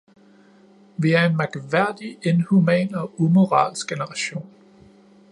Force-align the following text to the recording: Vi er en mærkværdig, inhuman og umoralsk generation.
Vi 0.97 1.11
er 1.13 1.25
en 1.25 1.35
mærkværdig, 1.37 2.17
inhuman 2.23 2.95
og 2.95 3.21
umoralsk 3.21 3.87
generation. 3.87 4.49